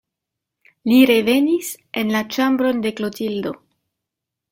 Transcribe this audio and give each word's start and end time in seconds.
Li 0.91 0.95
revenis 1.09 1.69
en 2.01 2.13
la 2.15 2.21
ĉambron 2.37 2.81
de 2.87 2.93
Klotildo. 3.01 3.53